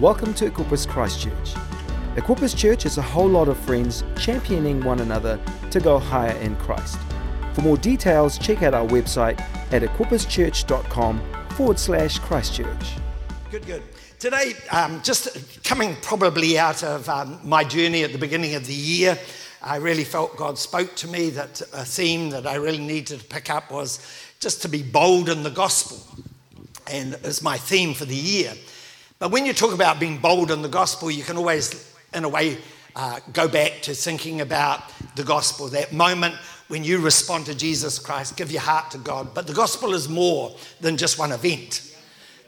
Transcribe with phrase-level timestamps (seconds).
[0.00, 1.54] Welcome to Equippers Christchurch.
[2.16, 6.54] Equippers Church is a whole lot of friends championing one another to go higher in
[6.56, 6.98] Christ.
[7.54, 9.40] For more details, check out our website
[9.72, 12.96] at equipperschurch.com forward slash Christchurch.
[13.50, 13.84] Good, good.
[14.18, 18.74] Today, um, just coming probably out of um, my journey at the beginning of the
[18.74, 19.18] year,
[19.62, 23.24] I really felt God spoke to me that a theme that I really needed to
[23.24, 24.06] pick up was
[24.40, 26.22] just to be bold in the gospel.
[26.86, 28.52] And as my theme for the year.
[29.18, 32.28] But when you talk about being bold in the gospel, you can always, in a
[32.28, 32.58] way,
[32.94, 34.82] uh, go back to thinking about
[35.16, 36.34] the gospel, that moment
[36.68, 39.32] when you respond to Jesus Christ, give your heart to God.
[39.34, 41.94] But the gospel is more than just one event.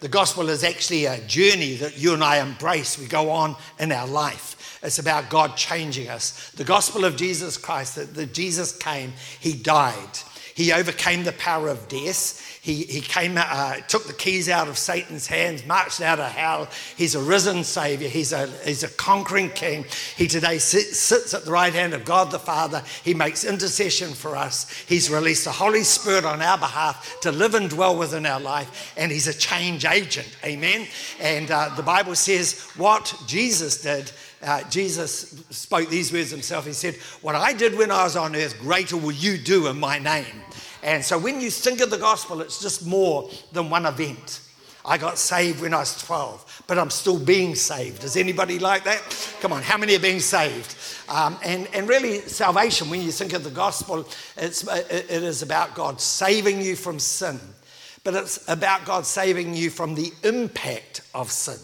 [0.00, 2.98] The gospel is actually a journey that you and I embrace.
[2.98, 4.78] We go on in our life.
[4.82, 6.50] It's about God changing us.
[6.52, 10.18] The gospel of Jesus Christ, that, that Jesus came, He died.
[10.58, 12.58] He overcame the power of death.
[12.60, 16.68] He, he came, uh, took the keys out of Satan's hands, marched out of hell.
[16.96, 18.08] He's a risen Savior.
[18.08, 19.84] He's a, he's a conquering King.
[20.16, 22.82] He today sits, sits at the right hand of God the Father.
[23.04, 24.68] He makes intercession for us.
[24.88, 28.92] He's released the Holy Spirit on our behalf to live and dwell within our life.
[28.96, 30.36] And He's a change agent.
[30.44, 30.88] Amen.
[31.20, 34.10] And uh, the Bible says what Jesus did.
[34.40, 36.64] Uh, Jesus spoke these words himself.
[36.64, 39.80] He said, What I did when I was on earth, greater will you do in
[39.80, 40.26] my name.
[40.82, 44.40] And so when you think of the gospel, it's just more than one event.
[44.84, 48.00] I got saved when I was 12, but I'm still being saved.
[48.00, 49.02] Does anybody like that?
[49.40, 50.74] Come on, how many are being saved?
[51.10, 55.74] Um, and, and really, salvation, when you think of the gospel, it's, it is about
[55.74, 57.38] God saving you from sin,
[58.02, 61.58] but it's about God saving you from the impact of sin.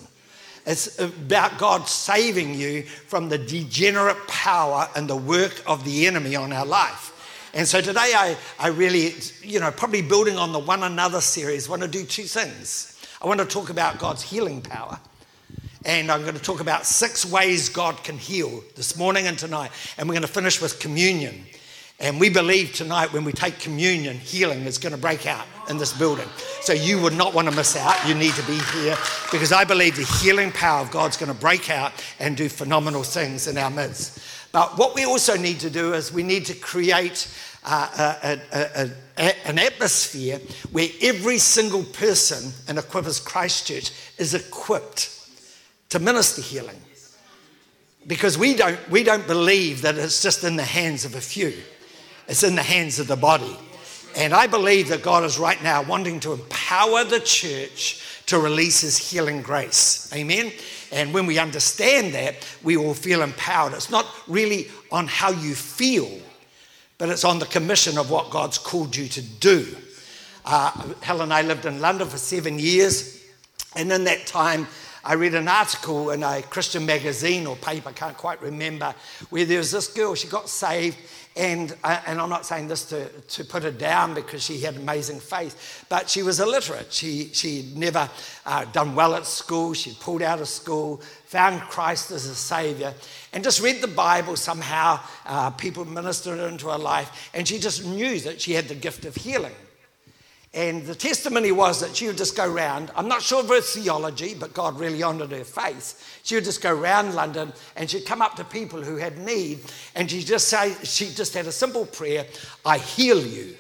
[0.67, 6.37] It's about God saving you from the degenerate power and the work of the enemy
[6.37, 7.14] on our life.
[7.55, 11.69] And so today I, I really, you know, probably building on the one another series,
[11.69, 13.01] want to do two things.
[13.23, 14.99] I want to talk about God's healing power.
[15.85, 19.71] And I'm going to talk about six ways God can heal this morning and tonight.
[19.97, 21.45] And we're going to finish with communion.
[22.01, 25.79] And we believe tonight when we take communion, healing is going to break out in
[25.79, 26.29] this building.
[26.61, 28.09] So you would not want to miss out.
[28.09, 28.97] You need to be here
[29.31, 33.05] because I believe the healing power of God's going to break out and do phenomenal
[33.05, 34.19] things in our midst.
[34.55, 37.27] But what we also need to do is we need to create
[37.65, 40.39] uh, a, a, a, an atmosphere
[40.71, 45.11] where every single person in Equippers Christchurch is equipped
[45.89, 46.81] to minister healing.
[48.07, 51.53] Because we don't, we don't believe that it's just in the hands of a few,
[52.29, 53.57] it's in the hands of the body.
[54.17, 58.83] And I believe that God is right now wanting to empower the church to release
[58.83, 60.09] his healing grace.
[60.15, 60.53] Amen.
[60.95, 63.73] And when we understand that, we will feel empowered.
[63.73, 66.21] It's not really on how you feel,
[66.99, 69.77] but it's on the commission of what God's called you to do.
[70.45, 73.25] Uh, Helen and I lived in London for seven years,
[73.75, 74.69] and in that time,
[75.07, 78.95] I read an article in a Christian magazine or paper, I can't quite remember,
[79.29, 80.97] where there was this girl, she got saved,
[81.37, 84.77] and, uh, and I'm not saying this to, to put her down because she had
[84.77, 86.91] amazing faith, but she was illiterate.
[86.91, 88.09] She, she'd never
[88.47, 89.75] uh, done well at school.
[89.75, 92.95] She'd pulled out of school, found Christ as a savior,
[93.33, 95.01] and just read the Bible somehow.
[95.27, 99.05] Uh, people ministered into her life, and she just knew that she had the gift
[99.05, 99.55] of healing.
[100.55, 102.93] And the testimony was that she would just go around.
[102.95, 106.21] I'm not sure of her theology, but God really honored her faith.
[106.23, 109.59] She would just go around London and she'd come up to people who had need
[109.97, 112.25] and she'd just say, she just had a simple prayer
[112.65, 113.57] I heal you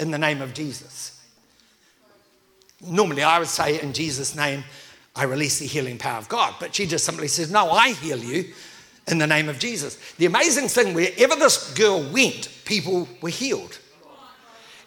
[0.00, 1.24] in the name of Jesus.
[2.84, 4.64] Normally I would say, in Jesus' name,
[5.14, 6.54] I release the healing power of God.
[6.58, 8.52] But she just simply says, No, I heal you
[9.06, 10.14] in the name of Jesus.
[10.14, 13.78] The amazing thing, wherever this girl went, people were healed.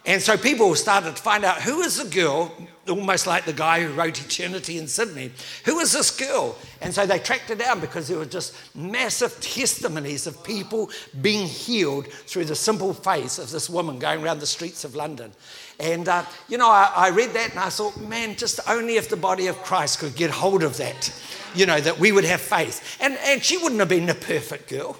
[0.06, 2.52] And so people started to find out who is the girl,
[2.88, 5.32] almost like the guy who wrote Eternity in Sydney.
[5.64, 6.56] Who is this girl?
[6.80, 10.90] And so they tracked her down because there were just massive testimonies of people
[11.20, 15.32] being healed through the simple face of this woman going around the streets of London.
[15.80, 19.08] And, uh, you know, I, I read that and I thought, man, just only if
[19.08, 21.12] the body of Christ could get hold of that,
[21.52, 22.96] you know, that we would have faith.
[23.00, 24.96] And, and she wouldn't have been a perfect girl,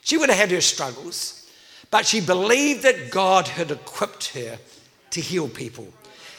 [0.00, 1.41] she would have had her struggles.
[1.92, 4.58] But she believed that God had equipped her
[5.10, 5.86] to heal people.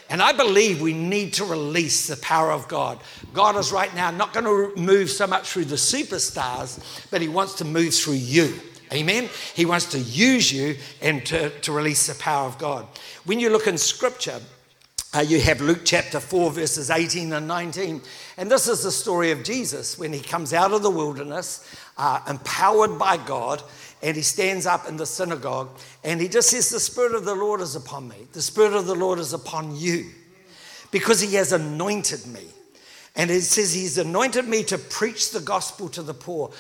[0.10, 3.00] And I believe we need to release the power of God.
[3.34, 7.28] God is right now not going to move so much through the superstars, but He
[7.28, 8.60] wants to move through you.
[8.92, 9.30] Amen?
[9.54, 12.88] He wants to use you and to, to release the power of God.
[13.26, 14.40] When you look in Scripture,
[15.16, 18.02] uh, you have Luke chapter 4, verses 18 and 19.
[18.38, 21.68] And this is the story of Jesus when he comes out of the wilderness,
[21.98, 23.62] uh, empowered by God,
[24.04, 25.70] and he stands up in the synagogue
[26.04, 28.28] and he just says, The Spirit of the Lord is upon me.
[28.34, 30.12] The Spirit of the Lord is upon you
[30.92, 32.44] because he has anointed me.
[33.16, 36.52] And it says, He's anointed me to preach the gospel to the poor.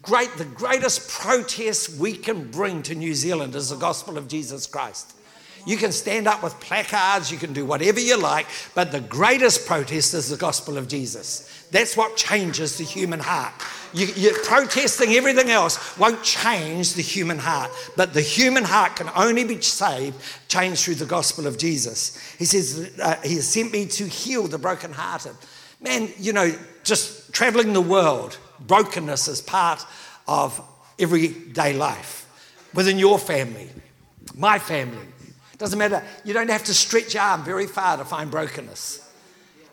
[0.00, 4.66] Great, the greatest protest we can bring to New Zealand is the gospel of Jesus
[4.66, 5.14] Christ.
[5.66, 8.46] You can stand up with placards, you can do whatever you like,
[8.76, 11.66] but the greatest protest is the gospel of Jesus.
[11.72, 13.52] That's what changes the human heart.
[13.92, 19.10] You, you're protesting everything else won't change the human heart, but the human heart can
[19.16, 20.14] only be saved,
[20.46, 22.16] changed through the gospel of Jesus.
[22.38, 25.34] He says, uh, He has sent me to heal the brokenhearted.
[25.80, 29.84] Man, you know, just traveling the world, brokenness is part
[30.28, 30.60] of
[30.98, 32.22] everyday life
[32.72, 33.68] within your family,
[34.36, 35.08] my family.
[35.58, 36.02] Doesn't matter.
[36.24, 39.02] You don't have to stretch your arm very far to find brokenness.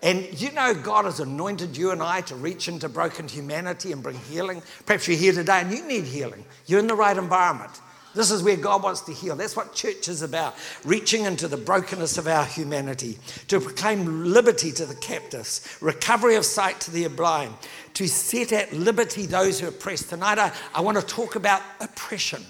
[0.02, 4.04] And you know, God has anointed you and I to reach into broken humanity and
[4.04, 4.62] bring healing.
[4.86, 6.44] Perhaps you're here today and you need healing.
[6.66, 7.72] You're in the right environment.
[8.14, 9.36] This is where God wants to heal.
[9.36, 14.72] That's what church is about reaching into the brokenness of our humanity, to proclaim liberty
[14.74, 17.56] to the captives, recovery of sight to the blind,
[17.96, 20.10] to set at liberty those who are oppressed.
[20.10, 22.44] Tonight, I, I want to talk about oppression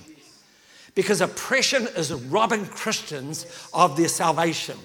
[0.95, 4.77] because oppression is robbing Christians of their salvation.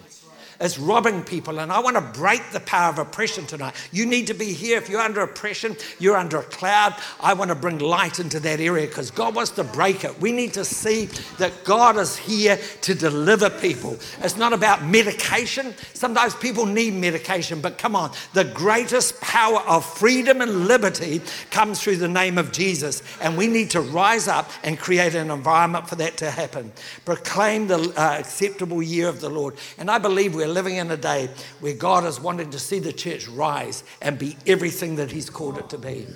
[0.60, 3.76] It's robbing people, and I want to break the power of oppression tonight.
[3.92, 4.76] You need to be here.
[4.76, 6.96] If you're under oppression, you're under a cloud.
[7.20, 10.20] I want to bring light into that area because God wants to break it.
[10.20, 11.06] We need to see
[11.38, 13.98] that God is here to deliver people.
[14.20, 15.74] It's not about medication.
[15.94, 21.20] Sometimes people need medication, but come on, the greatest power of freedom and liberty
[21.52, 25.30] comes through the name of Jesus, and we need to rise up and create an
[25.30, 26.72] environment for that to happen.
[27.04, 30.90] Proclaim the uh, acceptable year of the Lord, and I believe we're we're living in
[30.90, 31.28] a day
[31.60, 35.58] where God is wanting to see the church rise and be everything that He's called
[35.58, 36.06] it to be.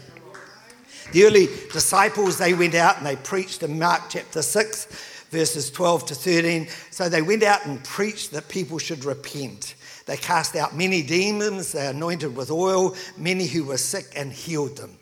[1.13, 6.07] The early disciples, they went out and they preached in Mark chapter 6, verses 12
[6.07, 6.67] to 13.
[6.91, 9.75] So they went out and preached that people should repent.
[10.07, 14.79] They cast out many demons, they anointed with oil many who were sick and healed
[14.79, 14.97] them.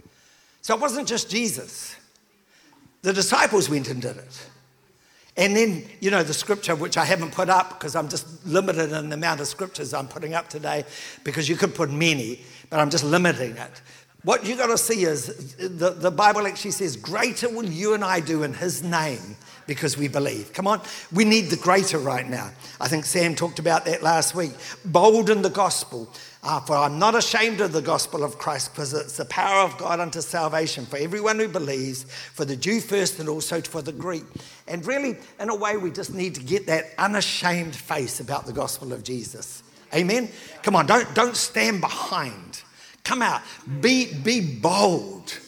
[0.61, 1.95] So it wasn't just Jesus.
[3.03, 4.47] The disciples went and did it.
[5.41, 8.93] And then, you know, the scripture, which I haven't put up because I'm just limited
[8.93, 10.85] in the amount of scriptures I'm putting up today,
[11.25, 13.83] because you could put many, but I'm just limiting it.
[14.23, 18.05] What you got to see is the, the Bible actually says, Greater will you and
[18.05, 20.53] I do in His name because we believe.
[20.53, 22.51] Come on, we need the greater right now.
[22.79, 24.53] I think Sam talked about that last week.
[24.85, 26.13] Bold in the gospel.
[26.43, 29.77] Uh, for I'm not ashamed of the gospel of Christ, because it's the power of
[29.77, 33.93] God unto salvation for everyone who believes, for the Jew first and also for the
[33.93, 34.25] Greek.
[34.67, 38.55] And really, in a way, we just need to get that unashamed face about the
[38.55, 39.63] gospel of Jesus.
[39.95, 40.31] Amen?
[40.63, 42.63] Come on, don't, don't stand behind.
[43.05, 43.43] Come out.
[43.81, 45.39] Be, be bold.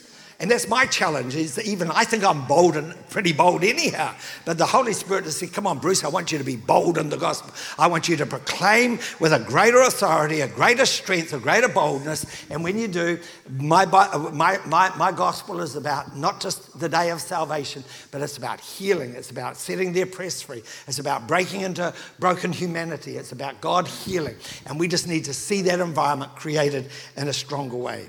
[0.43, 4.13] And that's my challenge is even I think I'm bold and pretty bold anyhow.
[4.45, 6.99] But the Holy Spirit has said, come on, Bruce, I want you to be bold
[6.99, 7.55] in the gospel.
[7.79, 12.27] I want you to proclaim with a greater authority, a greater strength, a greater boldness.
[12.51, 17.11] And when you do, my, my, my, my gospel is about not just the day
[17.11, 19.15] of salvation, but it's about healing.
[19.15, 20.65] It's about setting the oppressed free.
[20.89, 23.17] It's about breaking into broken humanity.
[23.17, 24.35] It's about God healing.
[24.67, 28.09] And we just need to see that environment created in a stronger way.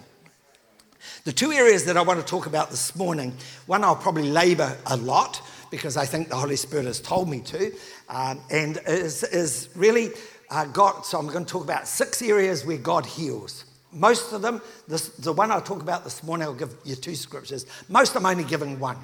[1.25, 3.33] The two areas that I want to talk about this morning
[3.65, 5.41] one, I'll probably labor a lot
[5.71, 7.71] because I think the Holy Spirit has told me to,
[8.09, 10.09] um, and is, is really
[10.49, 11.05] uh, God.
[11.05, 13.63] So I'm going to talk about six areas where God heals.
[13.93, 17.15] Most of them, this, the one I'll talk about this morning, I'll give you two
[17.15, 17.67] scriptures.
[17.87, 18.97] Most I'm only giving one.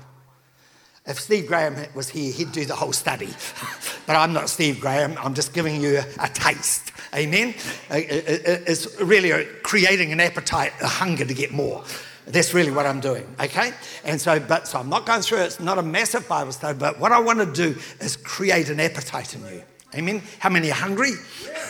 [1.05, 3.29] If Steve Graham was here, he'd do the whole study.
[4.05, 6.91] but I'm not Steve Graham, I'm just giving you a, a taste.
[7.15, 7.55] Amen?
[7.89, 11.85] It's really creating an appetite, a hunger to get more.
[12.29, 13.73] That's really what I'm doing, okay?
[14.03, 15.45] And so, but so I'm not going through it.
[15.45, 18.79] It's not a massive Bible study, but what I want to do is create an
[18.79, 19.63] appetite in you.
[19.95, 20.21] Amen.
[20.37, 21.13] How many are hungry?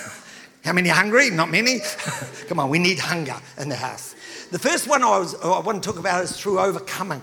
[0.65, 1.29] How many are hungry?
[1.29, 1.79] Not many.
[2.49, 4.15] Come on, we need hunger in the house.
[4.51, 7.21] The first one I, was, I want to talk about is through overcoming.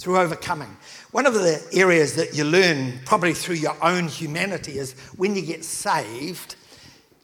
[0.00, 0.76] Through overcoming.
[1.12, 5.42] One of the areas that you learn probably through your own humanity is when you
[5.42, 6.56] get saved,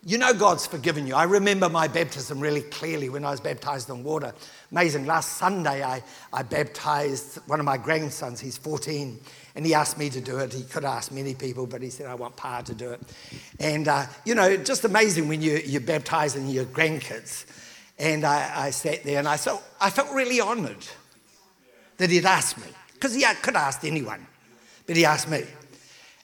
[0.07, 1.17] you know God's forgiven you.
[1.17, 4.33] I remember my baptism really clearly when I was baptized in water.
[4.71, 5.05] Amazing.
[5.05, 6.01] Last Sunday, I,
[6.33, 8.39] I baptized one of my grandsons.
[8.39, 9.19] He's 14.
[9.57, 10.53] And he asked me to do it.
[10.53, 13.01] He could ask many people, but he said, I want Pa to do it.
[13.59, 17.45] And, uh, you know, just amazing when you, you're baptizing your grandkids.
[17.99, 20.87] And I, I sat there and I felt, I felt really honored
[21.97, 22.73] that he'd asked me.
[22.95, 24.25] Because he could asked anyone,
[24.87, 25.43] but he asked me.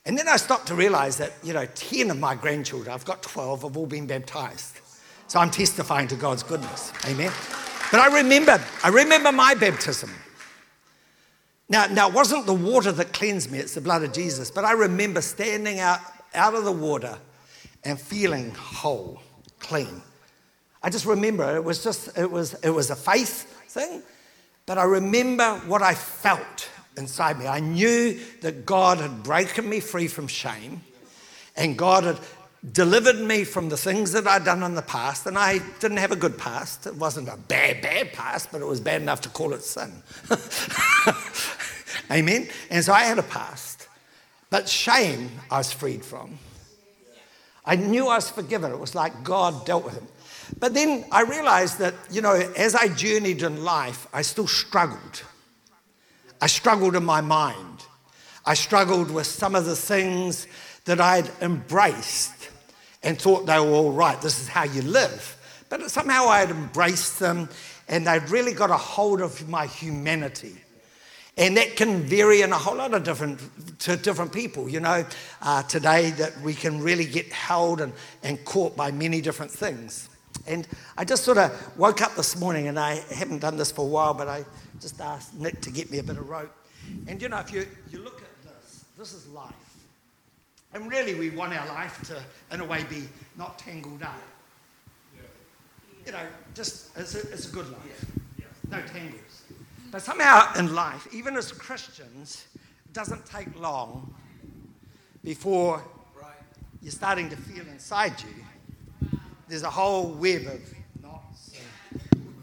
[0.05, 3.23] And then I stopped to realize that, you know, 10 of my grandchildren, I've got
[3.23, 4.81] 12, have all been baptized.
[5.29, 6.93] So I'm testifying to God's goodness.
[7.07, 7.33] Amen.
[7.91, 10.11] But I remember, I remember my baptism.
[11.69, 14.51] Now, now it wasn't the water that cleansed me, it's the blood of Jesus.
[14.51, 16.01] But I remember standing out,
[16.35, 17.17] out of the water
[17.85, 19.21] and feeling whole,
[19.59, 20.03] clean.
[20.83, 24.03] I just remember it was just, it was, it was a faith thing,
[24.67, 27.47] but I remember what I felt inside me.
[27.47, 30.83] I knew that God had broken me free from shame
[31.57, 32.19] and God had
[32.73, 35.27] delivered me from the things that I'd done in the past.
[35.27, 36.87] And I didn't have a good past.
[36.87, 39.91] It wasn't a bad, bad past, but it was bad enough to call it sin.
[42.11, 42.49] Amen.
[42.71, 43.89] And so I had a past.
[44.51, 46.39] But shame I was freed from.
[47.65, 48.73] I knew I was forgiven.
[48.73, 50.07] It was like God dealt with him.
[50.59, 55.23] But then I realized that, you know, as I journeyed in life, I still struggled.
[56.43, 57.85] I struggled in my mind.
[58.45, 60.49] I struggled with some of the things
[60.87, 62.51] that I'd embraced
[63.05, 64.21] and thought they were all right.
[64.21, 65.37] This is how you live.
[65.69, 67.49] But somehow I had embraced them
[67.89, 70.57] and they'd really got a hold of my humanity.
[71.37, 73.39] And that can vary in a whole lot of different,
[73.79, 75.05] to different people, you know,
[75.43, 77.93] uh, today that we can really get held and,
[78.25, 80.09] and caught by many different things.
[80.47, 83.83] And I just sort of woke up this morning and I haven't done this for
[83.83, 84.45] a while, but I
[84.81, 86.55] just asked Nick to get me a bit of rope.
[87.07, 89.53] And you know, if you, you look at this, this is life.
[90.75, 92.23] And really, we want our life to,
[92.55, 93.05] in a way, be
[93.37, 94.17] not tangled up.
[96.07, 98.07] You know, just it's a, it's a good life.
[98.71, 99.43] No tangles.
[99.91, 102.47] But somehow in life, even as Christians,
[102.87, 104.13] it doesn't take long
[105.23, 105.85] before
[106.81, 108.45] you're starting to feel inside you
[109.49, 111.53] there's a whole web of knots.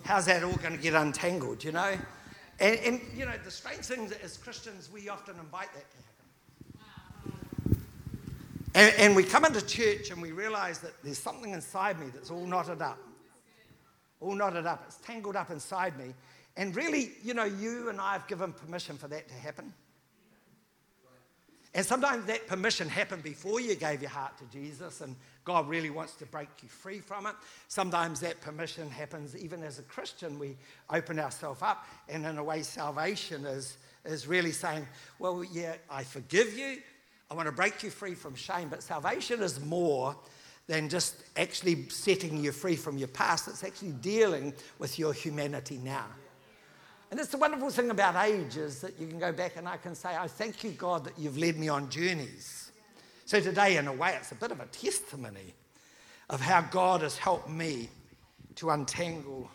[0.03, 1.95] How's that all going to get untangled, you know?
[2.59, 5.97] And, and, you know, the strange thing is, as Christians, we often invite that to
[5.97, 6.09] happen.
[8.75, 12.29] And, and we come into church and we realize that there's something inside me that's
[12.29, 12.99] all knotted up.
[14.19, 14.83] All knotted up.
[14.87, 16.13] It's tangled up inside me.
[16.57, 19.73] And really, you know, you and I have given permission for that to happen.
[21.73, 25.91] And sometimes that permission happened before you gave your heart to Jesus, and God really
[25.91, 27.35] wants to break you free from it.
[27.67, 30.39] Sometimes that permission happens even as a Christian.
[30.39, 30.57] We
[30.89, 34.87] open ourselves up, and in a way, salvation is, is really saying,
[35.19, 36.77] Well, yeah, I forgive you,
[37.29, 38.69] I want to break you free from shame.
[38.69, 40.15] But salvation is more
[40.65, 45.79] than just actually setting you free from your past, it's actually dealing with your humanity
[45.83, 46.05] now.
[47.11, 49.77] And it's the wonderful thing about age is that you can go back and I
[49.77, 52.71] can say, I thank you, God, that you've led me on journeys.
[53.25, 55.55] So today, in a way, it's a bit of a testimony
[56.29, 57.89] of how God has helped me
[58.55, 59.49] to untangle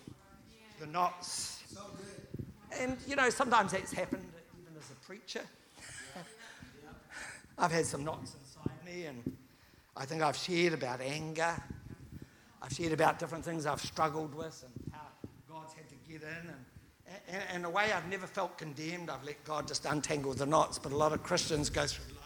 [0.80, 1.62] the knots.
[2.80, 4.26] And, you know, sometimes that's happened
[4.60, 5.42] even as a preacher.
[7.58, 9.36] I've had some knots inside me, and
[9.96, 11.54] I think I've shared about anger.
[12.60, 15.06] I've shared about different things I've struggled with and how
[15.48, 16.48] God's had to get in.
[16.48, 16.64] And,
[17.28, 19.10] and, in a way, I've never felt condemned.
[19.10, 20.78] I've let God just untangle the knots.
[20.78, 22.24] But a lot of Christians go through life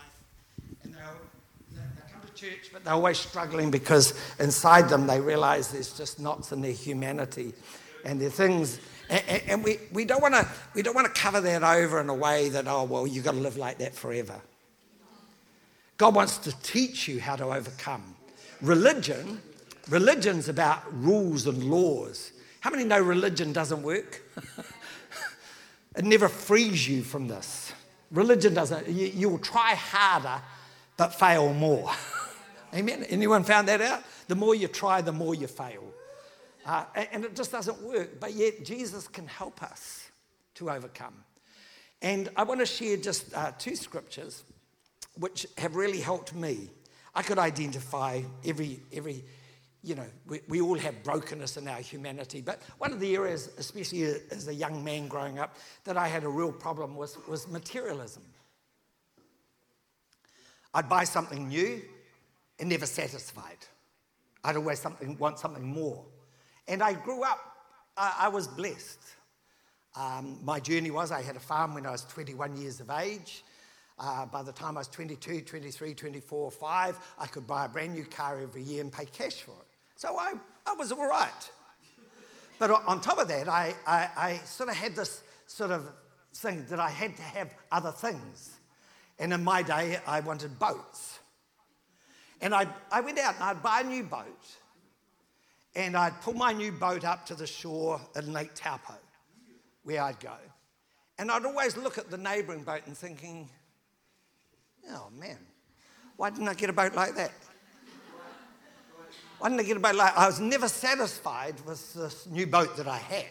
[0.85, 5.97] and they come to church, but they're always struggling because inside them they realize there's
[5.97, 7.53] just knots in their humanity
[8.05, 8.81] and their things.
[9.11, 12.09] And, and we, we don't want to we don't want to cover that over in
[12.09, 14.41] a way that oh well you've got to live like that forever.
[15.97, 18.15] God wants to teach you how to overcome.
[18.63, 19.41] Religion,
[19.89, 22.33] religion's about rules and laws.
[22.61, 24.23] How many know religion doesn't work?
[25.99, 27.73] it never frees you from this.
[28.13, 30.41] Religion doesn't, you, you'll try harder
[30.97, 31.91] but fail more.
[32.75, 33.05] Amen?
[33.05, 34.05] Anyone found that out?
[34.29, 35.83] The more you try, the more you fail.
[36.65, 38.21] Uh, and it just doesn't work.
[38.21, 40.11] But yet, Jesus can help us
[40.55, 41.15] to overcome.
[42.01, 44.45] And I want to share just uh, two scriptures
[45.19, 46.71] which have really helped me.
[47.15, 49.25] I could identify every, every
[49.83, 52.41] you know, we, we all have brokenness in our humanity.
[52.41, 56.25] But one of the areas, especially as a young man growing up, that I had
[56.25, 58.23] a real problem with was materialism.
[60.75, 61.81] I'd buy something new
[62.59, 63.59] and never satisfied.
[64.45, 66.05] I'd always something, want something more.
[66.67, 67.39] And I grew up,
[67.97, 68.99] I, I was blessed.
[69.97, 73.45] Um, my journey was I had a farm when I was 21 years of age.
[73.99, 77.95] Uh, by the time I was 22, 23, 24, 5, I could buy a brand
[77.95, 79.68] new car every year and pay cash for it.
[79.99, 81.51] So I, I was all right.
[82.61, 85.91] But on top of that, I, I, I sort of had this sort of
[86.37, 88.59] thing that I had to have other things.
[89.19, 91.19] And in my day, I wanted boats.
[92.41, 94.47] And I, I went out and I'd buy a new boat.
[95.75, 98.95] And I'd pull my new boat up to the shore in Lake Taupo,
[99.83, 100.37] where I'd go.
[101.19, 103.49] And I'd always look at the neighbouring boat and thinking,
[104.93, 105.39] Oh man,
[106.17, 107.33] why didn't I get a boat like that?
[109.39, 112.77] Why didn't I get a boat like I was never satisfied with this new boat
[112.77, 113.27] that I had.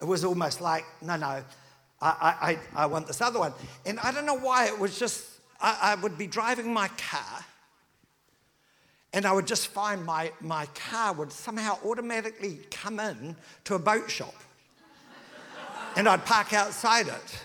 [0.00, 1.42] It was almost like, no, no,
[2.00, 3.52] I, I, I want this other one.
[3.86, 5.24] And I don't know why, it was just,
[5.60, 7.44] I, I would be driving my car
[9.14, 13.78] and I would just find my, my car would somehow automatically come in to a
[13.78, 14.34] boat shop.
[15.96, 17.42] and I'd park outside it.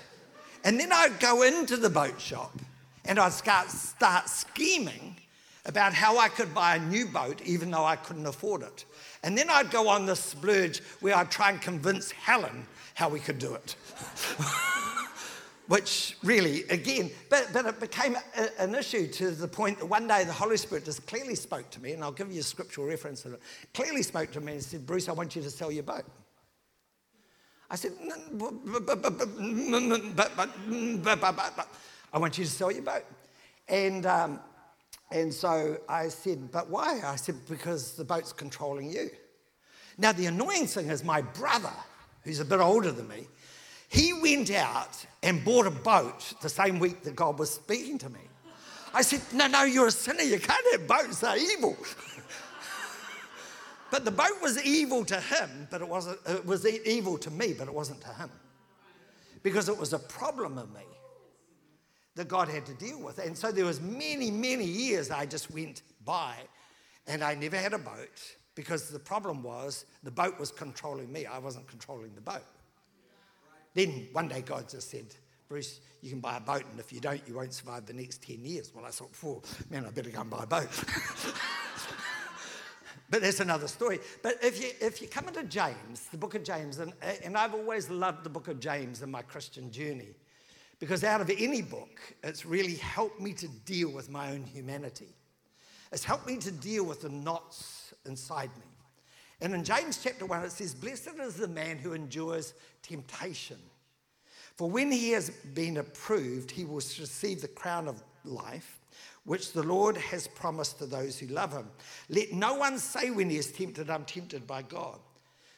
[0.63, 2.51] And then I'd go into the boat shop
[3.05, 5.17] and I'd start, start scheming
[5.69, 8.85] about how I could buy a new boat even though I couldn't afford it.
[9.21, 13.19] And then I'd go on this splurge where I'd try and convince Helen how we
[13.19, 13.75] could do it.
[15.67, 20.07] which really, again, but, but it became a, an issue to the point that one
[20.07, 22.87] day the Holy Spirit just clearly spoke to me, and I'll give you a scriptural
[22.87, 23.41] reference of it.
[23.75, 26.05] Clearly spoke to me and said, Bruce, I want you to sell your boat.
[27.69, 27.91] I said,
[32.11, 33.05] I want you to sell your boat.
[33.67, 34.39] And, um,
[35.11, 37.01] and so I said, but why?
[37.03, 39.09] I said, because the boat's controlling you.
[39.97, 41.73] Now, the annoying thing is my brother,
[42.23, 43.27] who's a bit older than me,
[43.89, 48.09] he went out and bought a boat the same week that God was speaking to
[48.09, 48.19] me.
[48.93, 50.21] I said, No, no, you're a sinner.
[50.21, 51.75] You can't have boats, they're evil.
[53.91, 57.53] but the boat was evil to him, but it, wasn't, it was evil to me,
[57.53, 58.29] but it wasn't to him.
[59.41, 60.81] Because it was a problem of me
[62.19, 63.17] that God had to deal with.
[63.17, 66.35] And so there was many, many years I just went by
[67.07, 71.25] and I never had a boat because the problem was the boat was controlling me.
[71.25, 72.43] I wasn't controlling the boat.
[73.73, 75.05] Then one day God just said,
[75.47, 78.21] Bruce, you can buy a boat, and if you don't, you won't survive the next
[78.21, 78.73] 10 years.
[78.75, 80.67] Well, I thought, "Four, man, I better go and buy a boat.
[83.09, 83.99] but that's another story.
[84.21, 86.91] But if you, if you come into James, the book of James, and,
[87.23, 90.15] and I've always loved the book of James in my Christian journey,
[90.79, 95.13] because out of any book, it's really helped me to deal with my own humanity.
[95.91, 98.65] It's helped me to deal with the knots inside me.
[99.41, 103.57] And in James chapter 1, it says, Blessed is the man who endures temptation.
[104.55, 108.79] For when he has been approved, he will receive the crown of life,
[109.23, 111.69] which the Lord has promised to those who love him.
[112.09, 114.99] Let no one say when he is tempted, I'm tempted by God.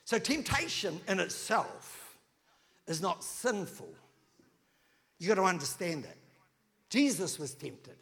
[0.05, 2.17] So, temptation in itself
[2.87, 3.89] is not sinful.
[5.21, 6.17] You've got to understand that.
[6.89, 7.93] Jesus was tempted.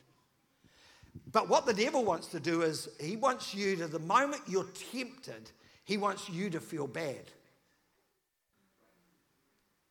[1.34, 4.70] But what the devil wants to do is he wants you to, the moment you're
[4.94, 5.52] tempted,
[5.84, 7.26] he wants you to feel bad.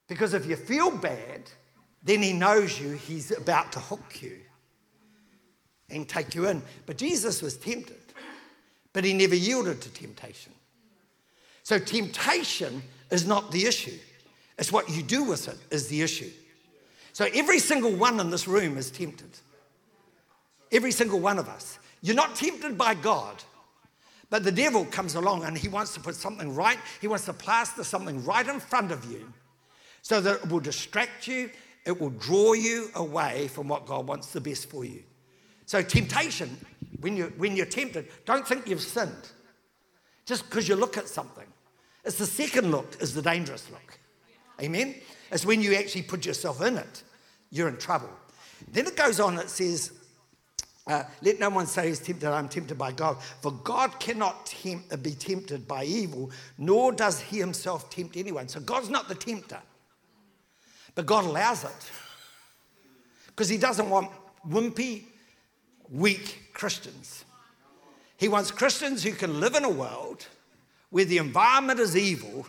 [0.08, 1.50] Because if you feel bad,
[2.02, 4.38] then he knows you, he's about to hook you
[5.90, 6.62] and take you in.
[6.86, 8.00] But Jesus was tempted,
[8.94, 10.54] but he never yielded to temptation.
[11.62, 13.98] So temptation is not the issue,
[14.58, 16.30] it's what you do with it is the issue.
[17.12, 19.30] So every single one in this room is tempted.
[20.70, 21.78] Every single one of us.
[22.02, 23.42] You're not tempted by God,
[24.30, 27.32] but the devil comes along and he wants to put something right, he wants to
[27.32, 29.32] plaster something right in front of you
[30.02, 31.50] so that it will distract you,
[31.84, 35.02] it will draw you away from what God wants the best for you.
[35.66, 36.56] So, temptation,
[37.00, 39.30] when you're, when you're tempted, don't think you've sinned
[40.24, 41.46] just because you look at something.
[42.04, 43.98] It's the second look is the dangerous look.
[44.62, 44.94] Amen?
[45.30, 47.02] It's when you actually put yourself in it,
[47.50, 48.10] you're in trouble.
[48.72, 49.92] Then it goes on, it says,
[50.86, 53.18] uh, let no one say he's tempted, I'm tempted by God.
[53.42, 54.54] For God cannot
[54.90, 58.48] uh, be tempted by evil, nor does he himself tempt anyone.
[58.48, 59.58] So God's not the tempter,
[60.94, 61.90] but God allows it.
[63.26, 64.10] Because he doesn't want
[64.48, 65.04] wimpy,
[65.90, 67.24] weak Christians.
[68.16, 70.26] He wants Christians who can live in a world
[70.90, 72.46] where the environment is evil,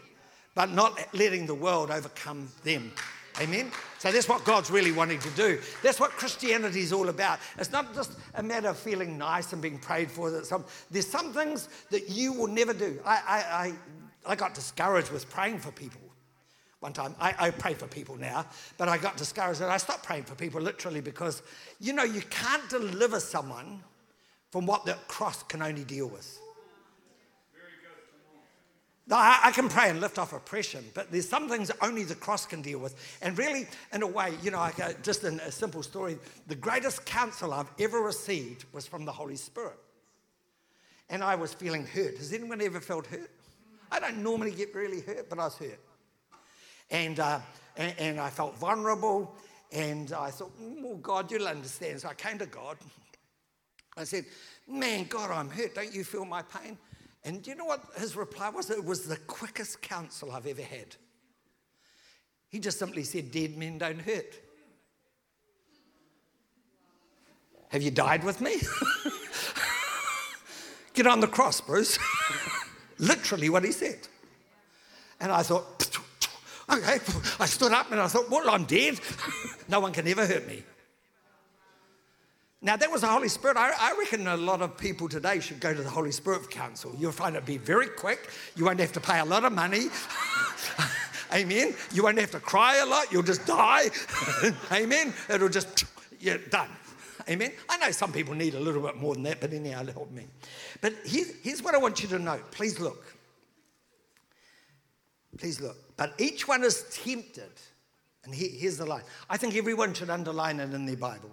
[0.60, 2.92] but not letting the world overcome them.
[3.40, 3.72] Amen?
[3.98, 5.58] So that's what God's really wanting to do.
[5.82, 7.40] That's what Christianity is all about.
[7.58, 10.30] It's not just a matter of feeling nice and being prayed for.
[10.30, 13.00] There's some things that you will never do.
[13.06, 13.74] I, I, I,
[14.34, 16.02] I got discouraged with praying for people
[16.82, 17.16] one time.
[17.22, 18.46] I, I, pray for people now,
[18.78, 21.42] but I got discouraged and I stopped praying for people literally because,
[21.80, 23.82] you know, you can't deliver someone
[24.52, 26.38] from what the cross can only deal with.
[29.18, 32.62] I, can pray and lift off oppression, but there's some things only the cross can
[32.62, 33.18] deal with.
[33.22, 37.06] And really, in a way, you know, like just in a simple story, the greatest
[37.06, 39.80] counsel I've ever received was from the Holy Spirit.
[41.10, 42.18] And I was feeling hurt.
[42.18, 43.32] Has anyone ever felt hurt?
[43.92, 45.80] I don't normally get really hurt, but I was hurt.
[46.92, 47.40] And, uh,
[47.78, 49.36] and, and, I felt vulnerable.
[49.72, 52.02] And I thought, mm, well, God, you'll understand.
[52.02, 52.78] So I came to God.
[53.98, 54.26] I said,
[54.68, 55.74] Man, God, I'm hurt.
[55.74, 56.78] Don't you feel my pain?
[57.24, 58.70] And do you know what his reply was?
[58.70, 60.96] It was the quickest counsel I've ever had.
[62.48, 64.40] He just simply said, Dead men don't hurt.
[67.70, 68.56] Have you died with me?
[70.94, 72.00] Get on the cross, Bruce.
[72.98, 74.00] Literally what he said.
[75.20, 76.00] And I thought,
[76.72, 76.98] okay.
[77.40, 79.00] I stood up and I thought, well, I'm dead.
[79.68, 80.64] no one can ever hurt me.
[82.62, 83.56] Now, that was the Holy Spirit.
[83.56, 86.94] I, I, reckon a lot of people today should go to the Holy Spirit Counsel.
[87.00, 88.30] You'll find it'll be very quick.
[88.58, 89.86] You won't have to pay a lot of money.
[91.34, 91.74] Amen.
[91.94, 93.14] You won't have to cry a lot.
[93.14, 93.86] You'll just die.
[94.74, 95.14] Amen.
[95.30, 95.86] It'll just,
[96.20, 96.70] yeah, done.
[97.30, 97.54] Amen.
[97.70, 100.26] I know some people need a little bit more than that, but anyhow, help me.
[100.82, 102.40] But here's, what I want you to know.
[102.52, 103.16] Please look.
[105.38, 105.78] Please look.
[105.96, 107.52] But each one is tempted.
[108.26, 109.04] And here's the line.
[109.30, 111.32] I think everyone should underline it in their Bible.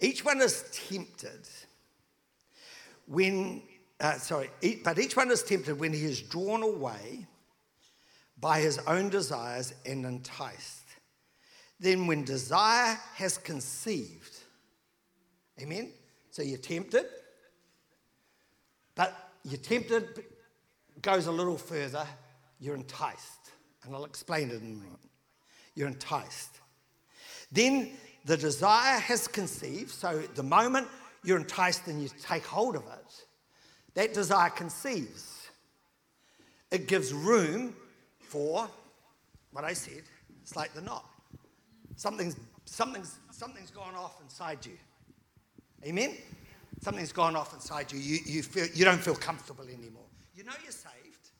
[0.00, 1.46] Each one is tempted
[3.06, 3.62] when,
[4.00, 4.50] uh, sorry,
[4.82, 7.26] but each one is tempted when he is drawn away
[8.38, 10.84] by his own desires and enticed.
[11.78, 14.36] Then, when desire has conceived,
[15.60, 15.92] amen?
[16.30, 17.06] So you're tempted,
[18.94, 20.24] but you're tempted
[21.02, 22.06] goes a little further,
[22.58, 23.50] you're enticed.
[23.84, 25.10] And I'll explain it in a moment.
[25.74, 26.60] You're enticed.
[27.50, 27.90] Then
[28.24, 30.86] the desire has conceived, so the moment
[31.24, 33.24] you're enticed and you take hold of it,
[33.94, 35.48] that desire conceives.
[36.70, 37.74] It gives room
[38.20, 38.68] for
[39.52, 40.02] what I said.
[40.42, 41.04] It's like the knot.
[41.96, 44.78] Something's, something's, something's gone off inside you.
[45.84, 46.14] Amen?
[46.80, 47.98] Something's gone off inside you.
[47.98, 50.04] You, you, feel, you don't feel comfortable anymore.
[50.34, 51.30] You know you're saved,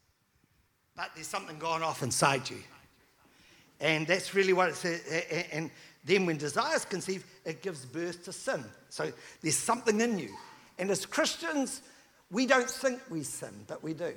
[0.96, 2.58] but there's something gone off inside you.
[3.80, 5.00] And that's really what it says.
[5.52, 5.70] And
[6.04, 8.64] then when desire is conceived, it gives birth to sin.
[8.88, 10.30] So there's something in you.
[10.78, 11.82] And as Christians,
[12.30, 14.12] we don't think we sin, but we do.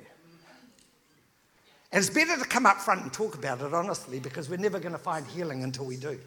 [1.92, 4.80] And it's better to come up front and talk about it honestly because we're never
[4.80, 6.18] going to find healing until we do.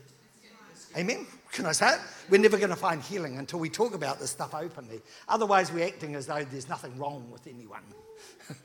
[0.95, 1.27] Amen?
[1.51, 1.99] Can I say it?
[2.29, 5.01] We're never going to find healing until we talk about this stuff openly.
[5.27, 7.81] Otherwise, we're acting as though there's nothing wrong with anyone.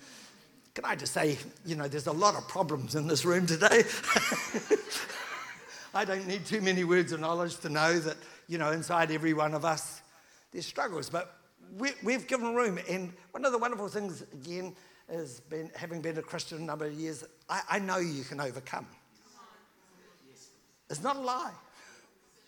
[0.75, 3.83] Can I just say, you know, there's a lot of problems in this room today.
[5.95, 8.17] I don't need too many words of knowledge to know that,
[8.49, 10.01] you know, inside every one of us,
[10.51, 11.11] there's struggles.
[11.11, 11.37] But
[11.77, 12.79] we, have given room.
[12.89, 14.75] And one of the wonderful things, again,
[15.09, 18.41] is been, having been a Christian a number of years, I, I know you can
[18.41, 18.87] overcome.
[20.89, 21.53] It's not a lie.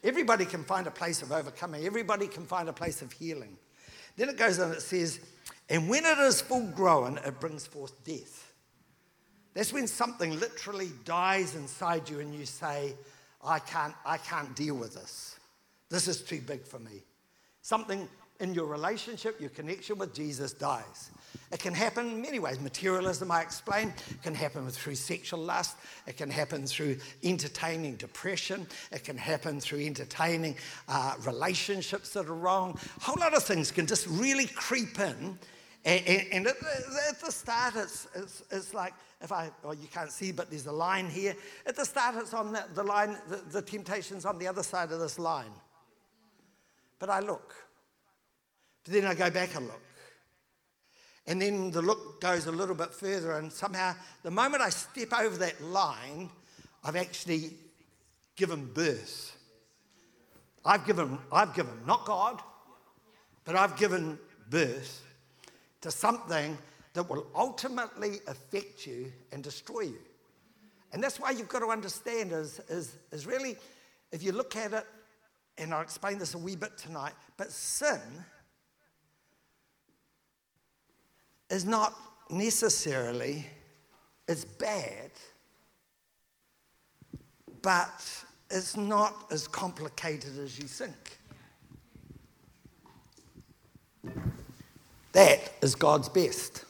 [0.03, 3.57] Everybody can find a place of overcoming, everybody can find a place of healing.
[4.17, 5.19] Then it goes on, and it says,
[5.69, 8.53] and when it is full grown, it brings forth death.
[9.55, 12.95] That's when something literally dies inside you and you say,
[13.45, 15.39] I can't, I can't deal with this.
[15.91, 17.03] This is too big for me.
[17.63, 18.09] Something
[18.41, 21.11] in your relationship, your connection with Jesus dies.
[21.53, 22.61] It can happen in many ways.
[22.61, 25.77] Materialism, I explained, can happen through sexual lust.
[26.07, 28.67] It can happen through entertaining depression.
[28.91, 30.57] It can happen through entertaining
[30.89, 32.79] uh, relationships that are wrong.
[32.99, 35.39] A whole lot of things can just really creep in.
[35.85, 36.67] And, and, and at, the,
[37.11, 40.67] at, the, start, it's, it's, it's like, if I, well, you can't see, but there's
[40.67, 41.37] a line here.
[41.67, 44.93] At the start, it's on the, the line, the, the temptation's on the other side
[44.93, 45.53] of this line.
[46.99, 47.55] But I look.
[48.83, 49.83] But then I go back and look.
[51.27, 55.13] And then the look goes a little bit further, and somehow, the moment I step
[55.13, 56.31] over that line,
[56.83, 57.51] I've actually
[58.37, 59.37] given birth.
[60.65, 62.41] I've given, I've given, not God,
[63.45, 64.19] but I've given
[64.49, 65.04] birth
[65.85, 66.57] to something
[66.95, 69.99] that will ultimately affect you and destroy you.
[70.95, 73.57] And that's why you've got to understand is, is, is really,
[74.11, 74.87] if you look at it,
[75.59, 78.01] and I'll explain this a wee bit tonight, but sin
[81.51, 81.95] is not
[82.31, 83.47] necessarily
[84.27, 85.11] it's bad,
[87.61, 91.19] but it's not as complicated as you think.
[95.15, 96.65] That is God's best.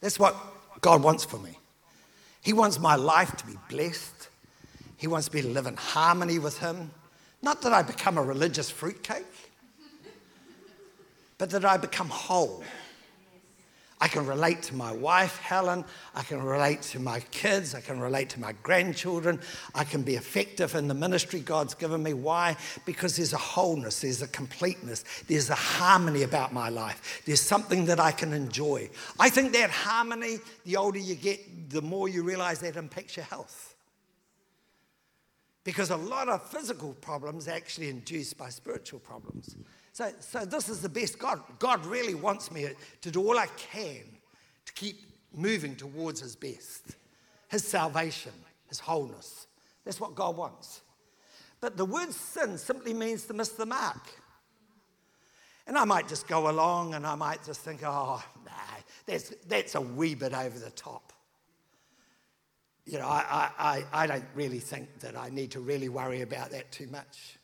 [0.00, 0.36] That's what
[0.80, 1.58] God wants for me.
[2.42, 4.28] He wants my life to be blessed.
[4.96, 6.90] He wants me to live in harmony with Him.
[7.42, 9.24] Not that I become a religious fruitcake,
[11.38, 12.62] but that I become whole.
[14.04, 15.82] I can relate to my wife, Helen.
[16.14, 17.74] I can relate to my kids.
[17.74, 19.40] I can relate to my grandchildren.
[19.74, 22.12] I can be effective in the ministry God's given me.
[22.12, 22.54] Why?
[22.84, 27.22] Because there's a wholeness, there's a completeness, there's a harmony about my life.
[27.24, 28.90] There's something that I can enjoy.
[29.18, 30.36] I think that harmony,
[30.66, 33.74] the older you get, the more you realize that impacts your health.
[35.64, 39.56] Because a lot of physical problems are actually induced by spiritual problems.
[39.94, 41.20] So, so this is the best.
[41.20, 42.66] God, God really wants me
[43.00, 44.02] to do all I can
[44.66, 46.96] to keep moving towards His best,
[47.48, 48.32] His salvation,
[48.66, 49.46] His wholeness.
[49.84, 50.80] That's what God wants.
[51.60, 54.08] But the word sin simply means to miss the mark.
[55.68, 58.52] And I might just go along and I might just think, oh, nah,
[59.06, 61.12] that's, that's a wee bit over the top.
[62.84, 66.50] You know, I, I, I don't really think that I need to really worry about
[66.50, 67.38] that too much.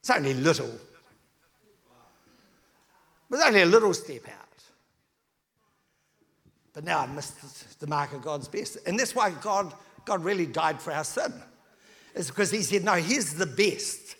[0.00, 0.68] It's only little.
[0.68, 0.80] It
[3.30, 4.48] was only a little step out.
[6.72, 8.78] But now I missed the mark of God's best.
[8.86, 11.32] And that's why God, God really died for our sin.
[12.14, 14.16] It's because He said, No, here's the best.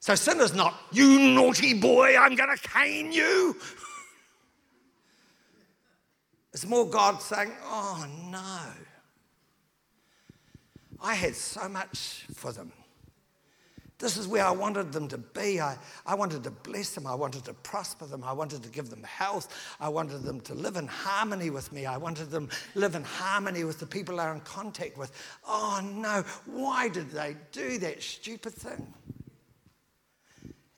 [0.00, 3.56] So sin is not, you naughty boy, I'm going to cane you.
[6.52, 8.60] It's more God saying, Oh no.
[11.02, 12.70] I had so much for them.
[13.98, 15.60] This is where I wanted them to be.
[15.60, 17.06] I, I wanted to bless them.
[17.06, 18.24] I wanted to prosper them.
[18.24, 19.48] I wanted to give them health.
[19.78, 21.86] I wanted them to live in harmony with me.
[21.86, 25.12] I wanted them to live in harmony with the people they're in contact with.
[25.46, 28.92] Oh no, why did they do that stupid thing?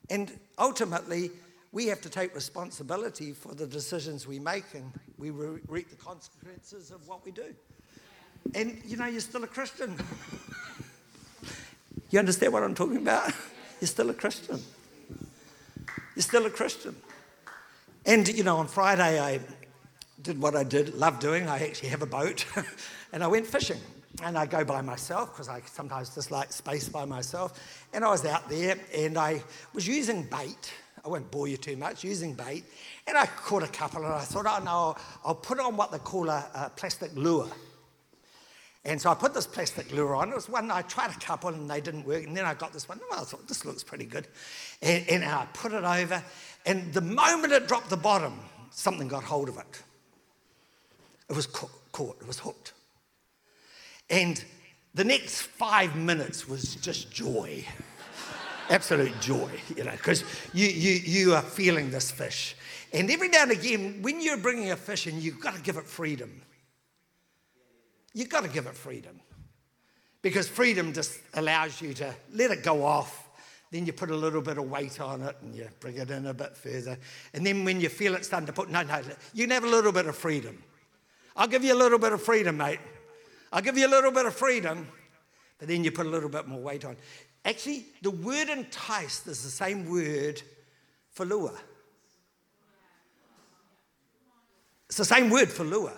[0.09, 1.31] And ultimately,
[1.71, 6.91] we have to take responsibility for the decisions we make and we reap the consequences
[6.91, 7.53] of what we do.
[8.53, 9.97] And you know, you're still a Christian.
[12.09, 13.31] you understand what I'm talking about?
[13.81, 14.59] You're still a Christian.
[16.15, 16.95] You're still a Christian.
[18.05, 19.39] And you know, on Friday, I
[20.21, 21.47] did what I did, love doing.
[21.47, 22.45] I actually have a boat,
[23.13, 23.79] and I went fishing.
[24.23, 27.85] And I go by myself because I sometimes just like space by myself.
[27.93, 29.43] And I was out there and I
[29.73, 30.73] was using bait.
[31.05, 32.63] I won't bore you too much, using bait.
[33.05, 35.99] And I caught a couple and I thought, oh no, I'll put on what they
[35.99, 37.47] call a, a plastic lure.
[38.87, 40.29] And so I put this plastic lure on.
[40.29, 42.23] It was one I tried a couple and they didn't work.
[42.23, 43.01] And then I got this one.
[43.11, 44.29] Well, I thought this looks pretty good.
[44.81, 46.23] And, and I put it over.
[46.65, 48.39] And the moment it dropped the bottom,
[48.71, 49.83] something got hold of it.
[51.29, 52.17] It was caught.
[52.21, 52.71] It was hooked.
[54.09, 54.41] And
[54.93, 57.65] the next five minutes was just joy.
[58.69, 60.23] Absolute joy, you know, because
[60.53, 62.55] you, you, you are feeling this fish.
[62.93, 65.75] And every now and again, when you're bringing a fish in, you've got to give
[65.75, 66.41] it freedom.
[68.13, 69.19] You've got to give it freedom.
[70.21, 73.29] Because freedom just allows you to let it go off.
[73.71, 76.25] Then you put a little bit of weight on it and you bring it in
[76.25, 76.97] a bit further.
[77.33, 79.01] And then when you feel it starting to put, no, no,
[79.33, 80.63] you can have a little bit of freedom.
[81.35, 82.79] I'll give you a little bit of freedom, mate.
[83.51, 84.87] I'll give you a little bit of freedom,
[85.59, 86.97] but then you put a little bit more weight on.
[87.45, 90.41] Actually, the word enticed is the same word
[91.11, 91.57] for lure.
[94.87, 95.93] It's the same word for lure.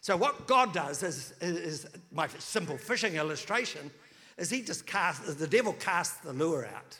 [0.00, 3.90] So what God does is, is my simple fishing illustration,
[4.38, 6.98] is he just casts, the devil casts the lure out.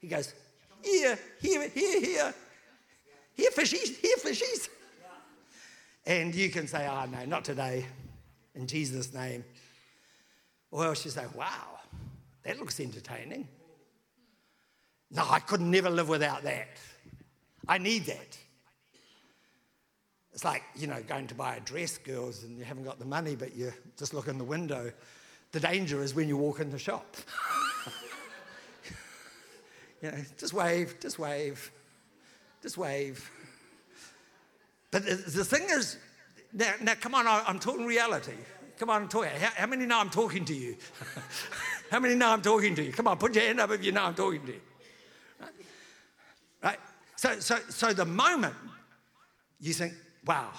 [0.00, 0.34] He goes,
[0.82, 2.34] here, here, here, here,
[3.34, 4.68] here fishies, here fishies.
[6.04, 7.86] And you can say, oh no, not today
[8.56, 9.44] in Jesus' name.
[10.72, 11.78] Or else you say, wow,
[12.42, 13.46] that looks entertaining.
[15.12, 16.68] No, I could never live without that.
[17.68, 18.38] I need that.
[20.32, 23.04] It's like, you know, going to buy a dress, girls, and you haven't got the
[23.04, 24.90] money, but you just look in the window.
[25.52, 27.16] The danger is when you walk in the shop.
[30.02, 31.70] you know, just wave, just wave,
[32.62, 33.30] just wave.
[34.90, 35.98] But the thing is,
[36.54, 38.32] now, now, come on, I'm talking reality.
[38.78, 39.26] Come on, talk.
[39.26, 40.76] How, how many know I'm talking to you?
[41.90, 42.92] how many know I'm talking to you?
[42.92, 44.60] Come on, put your hand up if you know I'm talking to you.
[45.40, 45.50] Right?
[46.62, 46.78] right?
[47.16, 48.54] So, so, so the moment
[49.60, 49.92] you think,
[50.24, 50.50] wow,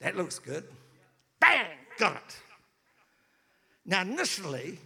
[0.00, 0.64] that looks good,
[1.40, 1.66] bang,
[1.98, 2.36] got it.
[3.84, 4.78] Now, initially,